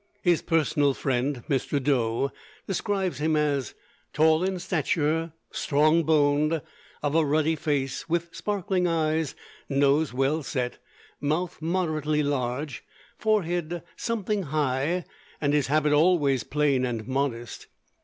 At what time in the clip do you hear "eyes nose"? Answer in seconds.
8.87-10.11